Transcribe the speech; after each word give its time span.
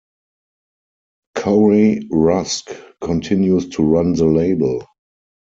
Corey 1.35 2.07
Rusk 2.11 2.71
continues 3.01 3.69
to 3.69 3.83
run 3.83 4.13
the 4.13 4.25
label. 4.25 4.87